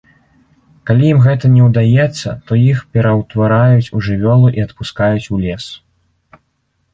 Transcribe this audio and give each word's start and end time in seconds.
Калі 0.89 1.03
ім 1.15 1.19
гэта 1.25 1.51
не 1.57 1.61
ўдаецца, 1.67 2.29
то 2.47 2.57
іх 2.71 2.79
пераўтвараюць 2.95 3.91
у 4.01 4.03
жывёлу 4.09 4.47
і 4.61 4.65
адпускаюць 4.67 5.29
у 5.37 5.41
лес. 5.45 5.69